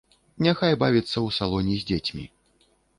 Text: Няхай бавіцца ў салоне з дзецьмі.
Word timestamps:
Няхай 0.45 0.73
бавіцца 0.85 1.07
ў 1.07 1.37
салоне 1.39 1.75
з 1.85 1.91
дзецьмі. 1.95 2.29